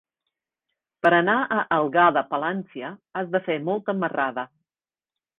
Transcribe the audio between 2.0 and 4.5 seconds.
de Palància has de fer molta marrada.